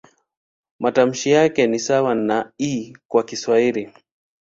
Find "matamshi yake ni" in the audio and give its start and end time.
0.79-1.79